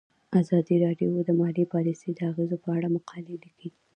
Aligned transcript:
ازادي 0.41 0.75
راډیو 0.85 1.11
د 1.27 1.29
مالي 1.39 1.65
پالیسي 1.73 2.09
د 2.13 2.19
اغیزو 2.31 2.57
په 2.63 2.69
اړه 2.77 2.87
مقالو 2.95 3.41
لیکلي. 3.43 3.71